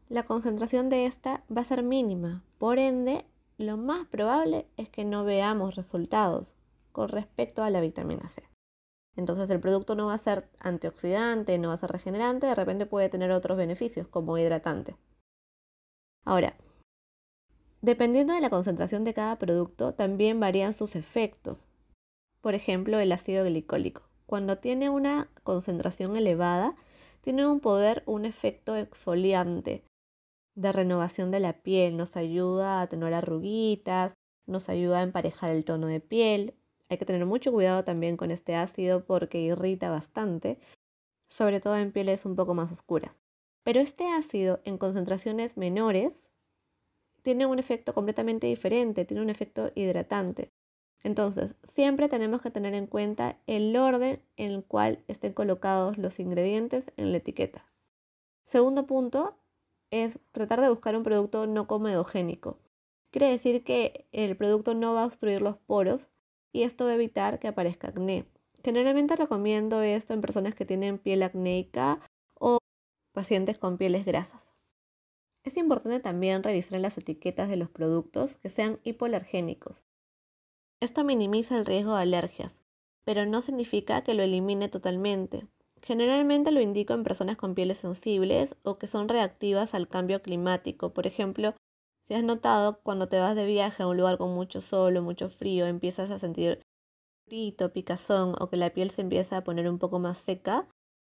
la 0.08 0.24
concentración 0.24 0.88
de 0.88 1.06
esta 1.06 1.44
va 1.56 1.60
a 1.60 1.64
ser 1.64 1.84
mínima. 1.84 2.42
Por 2.58 2.80
ende, 2.80 3.24
lo 3.56 3.76
más 3.76 4.06
probable 4.08 4.66
es 4.76 4.88
que 4.88 5.04
no 5.04 5.24
veamos 5.24 5.76
resultados 5.76 6.55
con 6.96 7.10
respecto 7.10 7.62
a 7.62 7.68
la 7.68 7.82
vitamina 7.82 8.26
C. 8.30 8.42
Entonces 9.16 9.50
el 9.50 9.60
producto 9.60 9.94
no 9.94 10.06
va 10.06 10.14
a 10.14 10.18
ser 10.18 10.48
antioxidante, 10.60 11.58
no 11.58 11.68
va 11.68 11.74
a 11.74 11.76
ser 11.76 11.90
regenerante, 11.90 12.46
de 12.46 12.54
repente 12.54 12.86
puede 12.86 13.10
tener 13.10 13.32
otros 13.32 13.58
beneficios 13.58 14.08
como 14.08 14.38
hidratante. 14.38 14.96
Ahora, 16.24 16.56
dependiendo 17.82 18.32
de 18.32 18.40
la 18.40 18.48
concentración 18.48 19.04
de 19.04 19.12
cada 19.12 19.36
producto, 19.36 19.92
también 19.92 20.40
varían 20.40 20.72
sus 20.72 20.96
efectos. 20.96 21.68
Por 22.40 22.54
ejemplo, 22.54 22.98
el 22.98 23.12
ácido 23.12 23.44
glicólico. 23.44 24.08
Cuando 24.24 24.56
tiene 24.56 24.88
una 24.88 25.28
concentración 25.42 26.16
elevada, 26.16 26.76
tiene 27.20 27.46
un 27.46 27.60
poder, 27.60 28.04
un 28.06 28.24
efecto 28.24 28.74
exfoliante 28.74 29.84
de 30.54 30.72
renovación 30.72 31.30
de 31.30 31.40
la 31.40 31.62
piel, 31.62 31.98
nos 31.98 32.16
ayuda 32.16 32.80
a 32.80 32.86
tener 32.86 33.12
arruguitas, 33.12 34.14
nos 34.46 34.70
ayuda 34.70 35.00
a 35.00 35.02
emparejar 35.02 35.50
el 35.50 35.66
tono 35.66 35.88
de 35.88 36.00
piel, 36.00 36.54
hay 36.88 36.98
que 36.98 37.04
tener 37.04 37.26
mucho 37.26 37.52
cuidado 37.52 37.84
también 37.84 38.16
con 38.16 38.30
este 38.30 38.54
ácido 38.54 39.04
porque 39.04 39.40
irrita 39.40 39.90
bastante, 39.90 40.58
sobre 41.28 41.60
todo 41.60 41.76
en 41.76 41.92
pieles 41.92 42.24
un 42.24 42.36
poco 42.36 42.54
más 42.54 42.70
oscuras. 42.72 43.12
Pero 43.62 43.80
este 43.80 44.08
ácido 44.08 44.60
en 44.64 44.78
concentraciones 44.78 45.56
menores 45.56 46.30
tiene 47.22 47.46
un 47.46 47.58
efecto 47.58 47.92
completamente 47.92 48.46
diferente, 48.46 49.04
tiene 49.04 49.22
un 49.22 49.30
efecto 49.30 49.72
hidratante. 49.74 50.52
Entonces, 51.02 51.56
siempre 51.62 52.08
tenemos 52.08 52.40
que 52.40 52.50
tener 52.50 52.74
en 52.74 52.86
cuenta 52.86 53.38
el 53.46 53.76
orden 53.76 54.22
en 54.36 54.52
el 54.52 54.64
cual 54.64 55.04
estén 55.08 55.32
colocados 55.32 55.98
los 55.98 56.20
ingredientes 56.20 56.92
en 56.96 57.10
la 57.10 57.18
etiqueta. 57.18 57.64
Segundo 58.44 58.86
punto 58.86 59.36
es 59.90 60.18
tratar 60.32 60.60
de 60.60 60.68
buscar 60.68 60.96
un 60.96 61.02
producto 61.02 61.46
no 61.46 61.66
comedogénico. 61.66 62.58
Quiere 63.10 63.28
decir 63.30 63.64
que 63.64 64.06
el 64.12 64.36
producto 64.36 64.74
no 64.74 64.94
va 64.94 65.02
a 65.02 65.06
obstruir 65.06 65.40
los 65.40 65.56
poros 65.56 66.10
y 66.56 66.62
esto 66.62 66.86
va 66.86 66.92
a 66.92 66.94
evitar 66.94 67.38
que 67.38 67.48
aparezca 67.48 67.88
acné. 67.88 68.24
Generalmente 68.64 69.14
recomiendo 69.14 69.82
esto 69.82 70.14
en 70.14 70.22
personas 70.22 70.54
que 70.54 70.64
tienen 70.64 70.96
piel 70.96 71.22
acnéica 71.22 72.00
o 72.32 72.56
pacientes 73.12 73.58
con 73.58 73.76
pieles 73.76 74.06
grasas. 74.06 74.54
Es 75.44 75.58
importante 75.58 76.00
también 76.00 76.42
revisar 76.42 76.80
las 76.80 76.96
etiquetas 76.96 77.50
de 77.50 77.56
los 77.56 77.68
productos 77.68 78.38
que 78.38 78.48
sean 78.48 78.80
hipoalergénicos. 78.84 79.84
Esto 80.80 81.04
minimiza 81.04 81.58
el 81.58 81.66
riesgo 81.66 81.94
de 81.94 82.00
alergias, 82.00 82.58
pero 83.04 83.26
no 83.26 83.42
significa 83.42 84.02
que 84.02 84.14
lo 84.14 84.22
elimine 84.22 84.70
totalmente. 84.70 85.46
Generalmente 85.82 86.52
lo 86.52 86.62
indico 86.62 86.94
en 86.94 87.04
personas 87.04 87.36
con 87.36 87.54
pieles 87.54 87.76
sensibles 87.76 88.56
o 88.62 88.78
que 88.78 88.86
son 88.86 89.10
reactivas 89.10 89.74
al 89.74 89.88
cambio 89.88 90.22
climático, 90.22 90.94
por 90.94 91.06
ejemplo, 91.06 91.54
si 92.06 92.14
has 92.14 92.22
notado, 92.22 92.80
cuando 92.82 93.08
te 93.08 93.18
vas 93.18 93.34
de 93.34 93.46
viaje 93.46 93.82
a 93.82 93.86
un 93.88 93.96
lugar 93.96 94.18
con 94.18 94.32
mucho 94.34 94.60
sol 94.60 94.96
o 94.96 95.02
mucho 95.02 95.28
frío, 95.28 95.66
empiezas 95.66 96.10
a 96.10 96.18
sentir 96.18 96.62
frito, 97.26 97.72
picazón 97.72 98.34
o 98.38 98.48
que 98.48 98.56
la 98.56 98.70
piel 98.70 98.90
se 98.90 99.02
empieza 99.02 99.36
a 99.38 99.44
poner 99.44 99.68
un 99.68 99.78
poco 99.78 99.98
más 99.98 100.18
seca, 100.18 100.68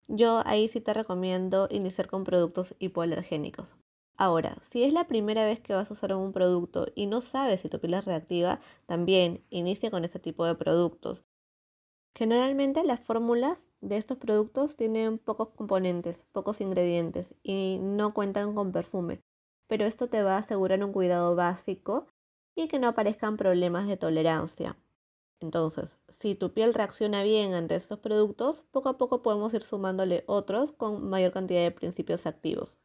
yo 0.09 0.43
ahí 0.47 0.69
sí 0.69 0.81
te 0.81 0.95
recomiendo 0.95 1.69
iniciar 1.71 2.09
con 2.09 2.25
productos 2.25 2.75
hipoalergénicos. 2.79 3.77
Ahora, 4.17 4.57
si 4.63 4.85
es 4.85 4.95
la 4.95 5.07
primera 5.07 5.45
vez 5.45 5.61
que 5.61 5.75
vas 5.75 5.91
a 5.91 5.95
usar 5.95 6.15
un 6.15 6.33
producto 6.33 6.87
y 6.95 7.07
no 7.07 7.21
sabes 7.21 7.61
si 7.61 7.69
tu 7.69 7.79
piel 7.79 7.95
es 7.95 8.07
reactiva, 8.07 8.61
también 8.87 9.45
inicia 9.51 9.91
con 9.91 10.05
ese 10.05 10.19
tipo 10.19 10.47
de 10.47 10.55
productos. 10.55 11.23
Generalmente 12.15 12.83
las 12.85 13.01
fórmulas 13.01 13.69
de 13.83 13.99
estos 13.99 14.17
productos 14.17 14.77
tienen 14.77 15.19
pocos 15.19 15.51
componentes, 15.51 16.25
pocos 16.33 16.63
ingredientes 16.63 17.35
y 17.43 17.79
no 17.83 18.15
cuentan 18.15 18.55
con 18.55 18.73
perfume 18.73 19.21
pero 19.69 19.85
esto 19.85 20.09
te 20.09 20.23
va 20.23 20.37
a 20.37 20.39
asegurar 20.39 20.83
un 20.85 20.93
cuidado 20.93 21.35
básico 21.35 22.07
y 22.55 22.69
que 22.69 22.79
no 22.79 22.89
aparezcan 22.89 23.37
problemas 23.37 23.87
de 23.87 23.97
tolerancia. 23.97 24.77
Entonces, 25.41 25.99
si 26.09 26.35
tu 26.35 26.53
piel 26.53 26.73
reacciona 26.73 27.23
bien 27.23 27.53
ante 27.55 27.77
estos 27.77 27.99
productos, 27.99 28.63
poco 28.71 28.89
a 28.89 28.97
poco 28.97 29.23
podemos 29.23 29.53
ir 29.53 29.63
sumándole 29.63 30.25
otros 30.27 30.73
con 30.73 31.09
mayor 31.09 31.33
cantidad 31.33 31.63
de 31.63 31.71
principios 31.71 32.27
activos. 32.27 32.79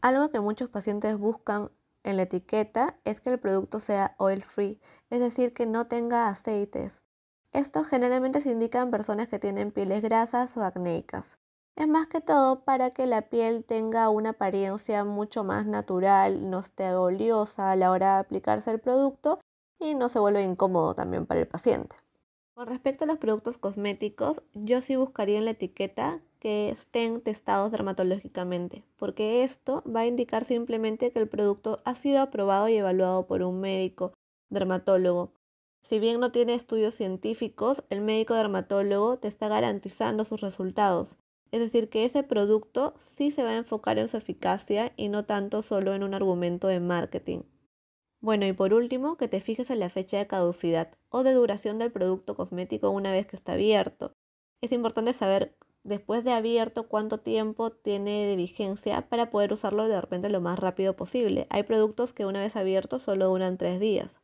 Algo 0.00 0.30
que 0.30 0.40
muchos 0.40 0.68
pacientes 0.68 1.18
buscan 1.18 1.70
en 2.04 2.16
la 2.16 2.22
etiqueta 2.22 2.98
es 3.04 3.20
que 3.20 3.30
el 3.30 3.38
producto 3.38 3.80
sea 3.80 4.14
oil 4.18 4.42
free, 4.42 4.80
es 5.10 5.20
decir, 5.20 5.52
que 5.54 5.66
no 5.66 5.86
tenga 5.86 6.28
aceites. 6.28 7.02
Esto 7.52 7.84
generalmente 7.84 8.40
se 8.40 8.50
indica 8.50 8.80
en 8.80 8.90
personas 8.90 9.28
que 9.28 9.38
tienen 9.38 9.72
pieles 9.72 10.02
grasas 10.02 10.56
o 10.56 10.62
acnéicas. 10.62 11.38
Es 11.76 11.88
más 11.88 12.06
que 12.06 12.20
todo 12.20 12.64
para 12.64 12.90
que 12.90 13.06
la 13.06 13.22
piel 13.22 13.64
tenga 13.64 14.08
una 14.08 14.30
apariencia 14.30 15.04
mucho 15.04 15.42
más 15.42 15.66
natural, 15.66 16.48
no 16.48 16.60
esté 16.60 16.94
oleosa 16.94 17.72
a 17.72 17.76
la 17.76 17.90
hora 17.90 18.14
de 18.14 18.20
aplicarse 18.20 18.70
el 18.70 18.78
producto 18.78 19.40
y 19.80 19.96
no 19.96 20.08
se 20.08 20.20
vuelva 20.20 20.40
incómodo 20.40 20.94
también 20.94 21.26
para 21.26 21.40
el 21.40 21.48
paciente. 21.48 21.96
Con 22.54 22.68
respecto 22.68 23.02
a 23.02 23.06
los 23.08 23.18
productos 23.18 23.58
cosméticos, 23.58 24.40
yo 24.52 24.80
sí 24.80 24.94
buscaría 24.94 25.38
en 25.38 25.46
la 25.46 25.50
etiqueta 25.50 26.20
que 26.38 26.68
estén 26.68 27.20
testados 27.20 27.72
dermatológicamente, 27.72 28.84
porque 28.96 29.42
esto 29.42 29.82
va 29.84 30.00
a 30.00 30.06
indicar 30.06 30.44
simplemente 30.44 31.10
que 31.10 31.18
el 31.18 31.28
producto 31.28 31.80
ha 31.84 31.96
sido 31.96 32.20
aprobado 32.20 32.68
y 32.68 32.76
evaluado 32.76 33.26
por 33.26 33.42
un 33.42 33.60
médico 33.60 34.12
dermatólogo. 34.50 35.32
Si 35.82 35.98
bien 35.98 36.20
no 36.20 36.30
tiene 36.30 36.54
estudios 36.54 36.94
científicos, 36.94 37.82
el 37.90 38.00
médico 38.00 38.34
dermatólogo 38.34 39.18
te 39.18 39.26
está 39.26 39.48
garantizando 39.48 40.24
sus 40.24 40.40
resultados. 40.40 41.16
Es 41.54 41.60
decir, 41.60 41.88
que 41.88 42.04
ese 42.04 42.24
producto 42.24 42.94
sí 42.98 43.30
se 43.30 43.44
va 43.44 43.50
a 43.50 43.56
enfocar 43.56 44.00
en 44.00 44.08
su 44.08 44.16
eficacia 44.16 44.92
y 44.96 45.08
no 45.08 45.24
tanto 45.24 45.62
solo 45.62 45.94
en 45.94 46.02
un 46.02 46.12
argumento 46.12 46.66
de 46.66 46.80
marketing. 46.80 47.42
Bueno, 48.20 48.44
y 48.44 48.52
por 48.52 48.74
último, 48.74 49.16
que 49.16 49.28
te 49.28 49.40
fijes 49.40 49.70
en 49.70 49.78
la 49.78 49.88
fecha 49.88 50.18
de 50.18 50.26
caducidad 50.26 50.90
o 51.10 51.22
de 51.22 51.32
duración 51.32 51.78
del 51.78 51.92
producto 51.92 52.34
cosmético 52.34 52.90
una 52.90 53.12
vez 53.12 53.28
que 53.28 53.36
está 53.36 53.52
abierto. 53.52 54.16
Es 54.62 54.72
importante 54.72 55.12
saber 55.12 55.56
después 55.84 56.24
de 56.24 56.32
abierto 56.32 56.88
cuánto 56.88 57.20
tiempo 57.20 57.70
tiene 57.70 58.26
de 58.26 58.34
vigencia 58.34 59.08
para 59.08 59.30
poder 59.30 59.52
usarlo 59.52 59.86
de 59.86 60.00
repente 60.00 60.30
lo 60.30 60.40
más 60.40 60.58
rápido 60.58 60.96
posible. 60.96 61.46
Hay 61.50 61.62
productos 61.62 62.12
que 62.12 62.26
una 62.26 62.40
vez 62.40 62.56
abiertos 62.56 63.02
solo 63.02 63.28
duran 63.28 63.58
tres 63.58 63.78
días. 63.78 64.20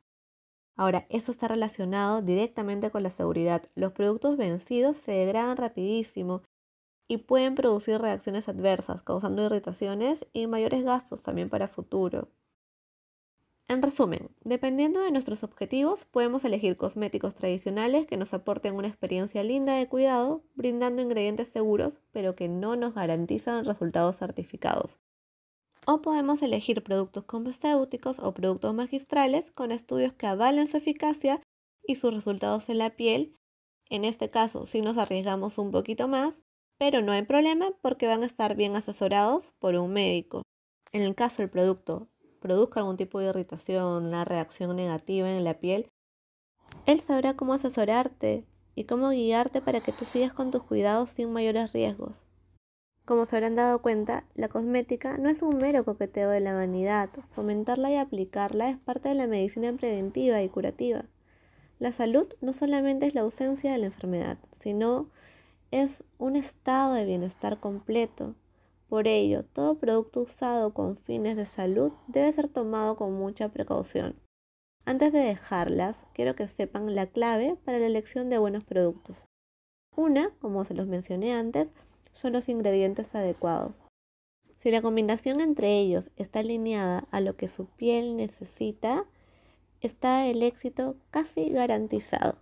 Ahora, 0.77 1.07
eso 1.11 1.31
está 1.31 1.47
relacionado 1.47 2.23
directamente 2.23 2.91
con 2.91 3.05
la 3.05 3.11
seguridad. 3.11 3.63
Los 3.77 3.93
productos 3.93 4.37
vencidos 4.37 4.97
se 4.97 5.13
degradan 5.13 5.57
rapidísimo 5.57 6.43
y 7.11 7.17
pueden 7.17 7.57
producir 7.57 8.01
reacciones 8.01 8.49
adversas, 8.49 9.03
causando 9.03 9.45
irritaciones 9.45 10.29
y 10.33 10.47
mayores 10.47 10.85
gastos 10.85 11.23
también 11.23 11.49
para 11.51 11.67
futuro. 11.67 12.29
En 13.67 13.83
resumen, 13.83 14.31
dependiendo 14.45 15.01
de 15.01 15.11
nuestros 15.11 15.43
objetivos, 15.43 16.05
podemos 16.05 16.45
elegir 16.45 16.77
cosméticos 16.77 17.35
tradicionales 17.35 18.07
que 18.07 18.17
nos 18.17 18.33
aporten 18.33 18.77
una 18.77 18.87
experiencia 18.87 19.43
linda 19.43 19.75
de 19.75 19.89
cuidado, 19.89 20.45
brindando 20.55 21.03
ingredientes 21.03 21.49
seguros, 21.49 21.95
pero 22.13 22.37
que 22.37 22.49
no 22.49 22.77
nos 22.77 22.95
garantizan 22.95 23.65
resultados 23.65 24.17
certificados. 24.17 24.97
O 25.89 26.03
podemos 26.03 26.43
elegir 26.43 26.85
productos 26.85 27.25
farmacéuticos 27.29 28.21
o 28.21 28.33
productos 28.35 28.73
magistrales 28.73 29.51
con 29.51 29.73
estudios 29.73 30.13
que 30.13 30.29
avalen 30.29 30.69
su 30.69 30.77
eficacia 30.77 31.41
y 31.83 31.97
sus 31.97 32.15
resultados 32.15 32.69
en 32.69 32.79
la 32.79 32.91
piel. 32.91 33.37
En 33.89 34.05
este 34.05 34.31
caso, 34.31 34.65
si 34.65 34.81
nos 34.81 34.97
arriesgamos 34.97 35.59
un 35.59 35.73
poquito 35.73 36.07
más, 36.07 36.41
pero 36.81 37.03
no 37.03 37.13
hay 37.13 37.21
problema 37.25 37.73
porque 37.83 38.07
van 38.07 38.23
a 38.23 38.27
estar 38.27 38.57
bien 38.57 38.75
asesorados 38.75 39.53
por 39.59 39.75
un 39.75 39.93
médico. 39.93 40.45
En 40.93 41.03
el 41.03 41.15
caso 41.15 41.43
del 41.43 41.51
producto 41.51 42.09
produzca 42.41 42.81
algún 42.81 42.97
tipo 42.97 43.21
de 43.21 43.27
irritación, 43.27 44.07
una 44.07 44.25
reacción 44.25 44.75
negativa 44.75 45.31
en 45.31 45.45
la 45.45 45.61
piel, 45.61 45.91
él 46.87 47.01
sabrá 47.01 47.37
cómo 47.37 47.53
asesorarte 47.53 48.47
y 48.75 48.85
cómo 48.85 49.11
guiarte 49.11 49.61
para 49.61 49.83
que 49.83 49.93
tú 49.93 50.07
sigas 50.07 50.33
con 50.33 50.51
tus 50.51 50.63
cuidados 50.63 51.11
sin 51.11 51.31
mayores 51.31 51.75
riesgos. 51.75 52.23
Como 53.05 53.27
se 53.27 53.37
habrán 53.37 53.57
dado 53.57 53.83
cuenta, 53.83 54.25
la 54.35 54.49
cosmética 54.49 55.19
no 55.19 55.29
es 55.29 55.43
un 55.43 55.59
mero 55.59 55.85
coqueteo 55.85 56.31
de 56.31 56.41
la 56.41 56.55
vanidad. 56.55 57.11
Fomentarla 57.33 57.91
y 57.91 57.97
aplicarla 57.97 58.71
es 58.71 58.79
parte 58.79 59.11
de 59.11 59.17
la 59.17 59.27
medicina 59.27 59.71
preventiva 59.75 60.41
y 60.41 60.49
curativa. 60.49 61.05
La 61.79 61.93
salud 61.93 62.27
no 62.41 62.55
solamente 62.55 63.07
es 63.07 63.15
la 63.15 63.21
ausencia 63.21 63.71
de 63.71 63.79
la 63.79 63.87
enfermedad, 63.87 64.39
sino 64.61 65.11
es 65.71 66.03
un 66.19 66.37
estado 66.37 66.95
de 66.95 67.05
bienestar 67.05 67.59
completo. 67.61 68.35
Por 68.89 69.07
ello, 69.07 69.45
todo 69.45 69.79
producto 69.79 70.23
usado 70.23 70.75
con 70.75 70.97
fines 70.97 71.37
de 71.37 71.47
salud 71.47 71.93
debe 72.09 72.33
ser 72.33 72.49
tomado 72.49 72.97
con 72.97 73.13
mucha 73.15 73.49
precaución. 73.51 74.17
Antes 74.85 75.13
de 75.13 75.21
dejarlas, 75.21 75.97
quiero 76.13 76.35
que 76.35 76.49
sepan 76.49 76.95
la 76.95 77.07
clave 77.07 77.57
para 77.65 77.79
la 77.79 77.87
elección 77.87 78.31
de 78.31 78.39
buenos 78.39 78.65
productos. 78.65 79.23
Una, 79.95 80.31
como 80.41 80.65
se 80.65 80.75
los 80.75 80.89
mencioné 80.89 81.35
antes, 81.35 81.69
son 82.13 82.33
los 82.33 82.49
ingredientes 82.49 83.15
adecuados. 83.15 83.79
Si 84.59 84.71
la 84.71 84.83
combinación 84.83 85.41
entre 85.41 85.79
ellos 85.79 86.11
está 86.17 86.41
alineada 86.41 87.07
a 87.11 87.21
lo 87.21 87.37
que 87.37 87.49
su 87.49 87.67
piel 87.67 88.17
necesita, 88.17 89.07
está 89.81 90.27
el 90.27 90.43
éxito 90.43 90.97
casi 91.11 91.51
garantizado. 91.51 92.39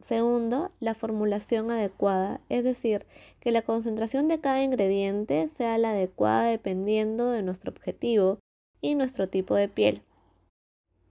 Segundo, 0.00 0.70
la 0.78 0.94
formulación 0.94 1.70
adecuada, 1.70 2.40
es 2.48 2.62
decir, 2.62 3.04
que 3.40 3.50
la 3.50 3.62
concentración 3.62 4.28
de 4.28 4.40
cada 4.40 4.62
ingrediente 4.62 5.48
sea 5.48 5.76
la 5.76 5.90
adecuada 5.90 6.44
dependiendo 6.44 7.30
de 7.30 7.42
nuestro 7.42 7.72
objetivo 7.72 8.38
y 8.80 8.94
nuestro 8.94 9.28
tipo 9.28 9.56
de 9.56 9.68
piel. 9.68 10.02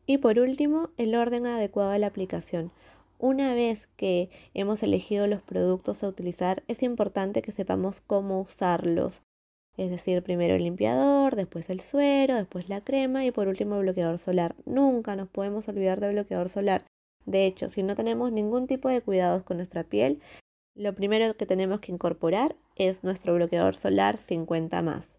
Y 0.05 0.19
por 0.19 0.39
último, 0.39 0.89
el 0.97 1.15
orden 1.15 1.45
adecuado 1.45 1.91
de 1.91 1.99
la 1.99 2.07
aplicación. 2.07 2.71
Una 3.19 3.53
vez 3.55 3.89
que 3.97 4.29
hemos 4.53 4.83
elegido 4.83 5.27
los 5.27 5.41
productos 5.41 6.03
a 6.03 6.07
utilizar, 6.07 6.63
es 6.67 6.81
importante 6.81 7.41
que 7.41 7.51
sepamos 7.51 7.99
cómo 7.99 8.39
usarlos. 8.39 9.21
Es 9.75 9.91
decir, 9.91 10.23
primero 10.23 10.55
el 10.55 10.63
limpiador, 10.63 11.35
después 11.35 11.69
el 11.69 11.81
suero, 11.81 12.35
después 12.35 12.69
la 12.69 12.81
crema 12.81 13.25
y 13.25 13.31
por 13.31 13.47
último 13.47 13.75
el 13.75 13.81
bloqueador 13.81 14.17
solar. 14.17 14.55
Nunca 14.65 15.15
nos 15.15 15.27
podemos 15.27 15.67
olvidar 15.67 15.99
del 15.99 16.13
bloqueador 16.13 16.49
solar. 16.49 16.85
De 17.27 17.45
hecho, 17.45 17.69
si 17.69 17.83
no 17.83 17.93
tenemos 17.93 18.31
ningún 18.31 18.67
tipo 18.67 18.87
de 18.87 19.01
cuidados 19.01 19.43
con 19.43 19.57
nuestra 19.57 19.83
piel, 19.83 20.21
lo 20.75 20.95
primero 20.95 21.35
que 21.35 21.45
tenemos 21.45 21.81
que 21.81 21.91
incorporar 21.91 22.55
es 22.77 23.03
nuestro 23.03 23.35
bloqueador 23.35 23.75
solar 23.75 24.15
50 24.15 24.81
más. 24.81 25.17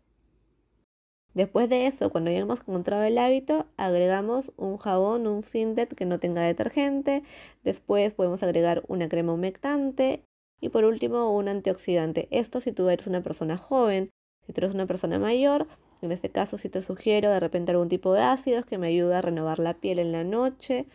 Después 1.35 1.69
de 1.69 1.87
eso, 1.87 2.11
cuando 2.11 2.31
ya 2.31 2.39
hemos 2.39 2.61
encontrado 2.61 3.03
el 3.03 3.19
hábito, 3.19 3.67
agregamos 3.77 4.53
un 4.57 4.79
jabón, 4.79 5.27
un 5.27 5.43
Sindet 5.43 5.95
que 5.95 6.07
no 6.07 6.19
tenga 6.19 6.41
detergente. 6.43 7.23
Después 7.63 8.15
podemos 8.15 8.43
agregar 8.43 8.83
una 8.89 9.09
crema 9.09 9.35
humectante. 9.35 10.25
Y 10.61 10.71
por 10.71 10.85
último, 10.85 11.37
un 11.37 11.49
antioxidante. 11.49 12.27
Esto 12.31 12.61
si 12.61 12.73
tú 12.73 12.89
eres 12.89 13.07
una 13.07 13.23
persona 13.23 13.59
joven. 13.59 14.09
Si 14.47 14.55
tú 14.55 14.63
eres 14.63 14.75
una 14.75 14.87
persona 14.87 15.19
mayor, 15.19 15.69
en 16.01 16.11
este 16.11 16.31
caso 16.31 16.57
sí 16.57 16.71
te 16.71 16.81
sugiero 16.81 17.31
de 17.31 17.39
repente 17.39 17.73
algún 17.73 17.89
tipo 17.91 18.15
de 18.15 18.23
ácidos 18.23 18.65
que 18.65 18.79
me 18.79 18.87
ayuda 18.87 19.19
a 19.19 19.23
renovar 19.23 19.59
la 19.59 19.75
piel 19.75 19.99
en 19.99 20.13
la 20.13 20.25
noche. 20.25 20.87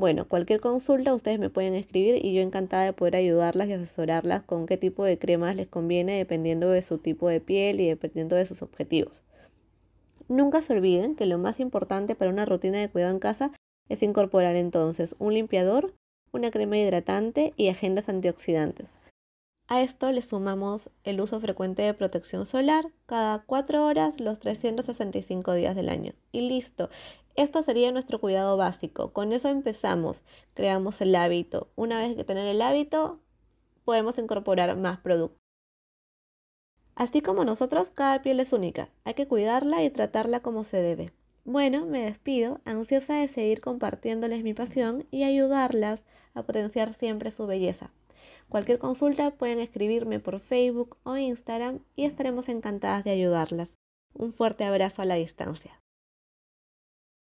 Bueno, 0.00 0.26
cualquier 0.26 0.60
consulta 0.60 1.12
ustedes 1.12 1.38
me 1.38 1.50
pueden 1.50 1.74
escribir 1.74 2.24
y 2.24 2.32
yo 2.32 2.40
encantada 2.40 2.84
de 2.84 2.94
poder 2.94 3.16
ayudarlas 3.16 3.68
y 3.68 3.74
asesorarlas 3.74 4.42
con 4.42 4.64
qué 4.64 4.78
tipo 4.78 5.04
de 5.04 5.18
cremas 5.18 5.56
les 5.56 5.68
conviene 5.68 6.16
dependiendo 6.16 6.70
de 6.70 6.80
su 6.80 6.96
tipo 6.96 7.28
de 7.28 7.42
piel 7.42 7.80
y 7.80 7.88
dependiendo 7.88 8.34
de 8.34 8.46
sus 8.46 8.62
objetivos. 8.62 9.20
Nunca 10.26 10.62
se 10.62 10.72
olviden 10.72 11.16
que 11.16 11.26
lo 11.26 11.36
más 11.36 11.60
importante 11.60 12.14
para 12.14 12.30
una 12.30 12.46
rutina 12.46 12.78
de 12.78 12.88
cuidado 12.88 13.12
en 13.12 13.18
casa 13.18 13.52
es 13.90 14.02
incorporar 14.02 14.56
entonces 14.56 15.14
un 15.18 15.34
limpiador, 15.34 15.92
una 16.32 16.50
crema 16.50 16.78
hidratante 16.78 17.52
y 17.58 17.68
agendas 17.68 18.08
antioxidantes. 18.08 18.94
A 19.72 19.82
esto 19.82 20.10
le 20.10 20.20
sumamos 20.20 20.90
el 21.04 21.20
uso 21.20 21.38
frecuente 21.38 21.82
de 21.82 21.94
protección 21.94 22.44
solar 22.44 22.86
cada 23.06 23.44
4 23.44 23.86
horas 23.86 24.18
los 24.18 24.40
365 24.40 25.52
días 25.52 25.76
del 25.76 25.88
año. 25.88 26.14
Y 26.32 26.40
listo. 26.40 26.88
Esto 27.36 27.62
sería 27.62 27.92
nuestro 27.92 28.20
cuidado 28.20 28.56
básico. 28.56 29.12
Con 29.12 29.32
eso 29.32 29.48
empezamos. 29.48 30.22
Creamos 30.54 31.00
el 31.00 31.14
hábito. 31.14 31.68
Una 31.76 31.98
vez 31.98 32.16
que 32.16 32.24
tener 32.24 32.46
el 32.46 32.62
hábito, 32.62 33.20
podemos 33.84 34.18
incorporar 34.18 34.76
más 34.76 34.98
productos. 35.00 35.38
Así 36.94 37.22
como 37.22 37.44
nosotros, 37.44 37.90
cada 37.90 38.20
piel 38.20 38.40
es 38.40 38.52
única. 38.52 38.90
Hay 39.04 39.14
que 39.14 39.26
cuidarla 39.26 39.82
y 39.82 39.90
tratarla 39.90 40.40
como 40.40 40.64
se 40.64 40.82
debe. 40.82 41.12
Bueno, 41.44 41.86
me 41.86 42.02
despido, 42.02 42.60
ansiosa 42.64 43.14
de 43.14 43.26
seguir 43.26 43.60
compartiéndoles 43.60 44.42
mi 44.42 44.52
pasión 44.52 45.06
y 45.10 45.24
ayudarlas 45.24 46.04
a 46.34 46.42
potenciar 46.42 46.92
siempre 46.92 47.30
su 47.30 47.46
belleza. 47.46 47.90
Cualquier 48.50 48.78
consulta 48.78 49.30
pueden 49.30 49.60
escribirme 49.60 50.20
por 50.20 50.40
Facebook 50.40 50.98
o 51.04 51.16
Instagram 51.16 51.80
y 51.96 52.04
estaremos 52.04 52.48
encantadas 52.48 53.04
de 53.04 53.12
ayudarlas. 53.12 53.70
Un 54.12 54.32
fuerte 54.32 54.64
abrazo 54.64 55.02
a 55.02 55.06
la 55.06 55.14
distancia. 55.14 55.79